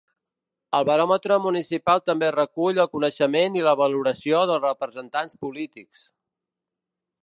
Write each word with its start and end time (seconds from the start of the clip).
El 0.77 0.87
baròmetre 0.89 1.37
municipal 1.43 2.01
també 2.11 2.31
recull 2.37 2.81
el 2.85 2.91
coneixement 2.95 3.61
i 3.61 3.65
la 3.69 3.77
valoració 3.85 4.43
dels 4.53 4.67
representants 4.69 5.43
polítics. 5.47 6.07